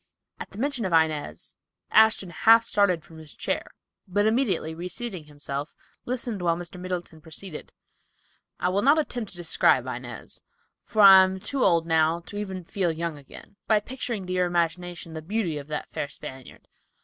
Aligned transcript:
At 0.39 0.49
the 0.49 0.57
mention 0.57 0.83
of 0.85 0.93
Inez, 0.93 1.53
Ashton 1.91 2.31
half 2.31 2.63
started 2.63 3.05
from 3.05 3.19
his 3.19 3.35
chair, 3.35 3.69
but 4.07 4.25
immediately 4.25 4.73
reseating 4.73 5.25
himself, 5.25 5.75
listened 6.05 6.41
while 6.41 6.57
Mr. 6.57 6.79
Middleton 6.79 7.21
proceeded: 7.21 7.71
"I 8.59 8.69
will 8.69 8.81
not 8.81 8.97
attempt 8.97 9.29
to 9.29 9.37
describe 9.37 9.85
Inez, 9.85 10.41
for 10.85 11.03
I 11.03 11.23
am 11.23 11.39
too 11.39 11.63
old 11.63 11.85
now 11.85 12.19
to 12.21 12.37
even 12.39 12.63
feel 12.63 12.91
young 12.91 13.15
again, 13.15 13.57
by 13.67 13.79
picturing 13.79 14.25
to 14.25 14.33
your 14.33 14.47
imagination 14.47 15.13
the 15.13 15.21
beauty 15.21 15.59
of 15.59 15.67
that 15.67 15.87
fair 15.91 16.07
Spaniard. 16.09 16.67